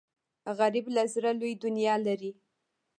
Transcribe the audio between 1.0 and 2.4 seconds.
زړه لوی دنیا لري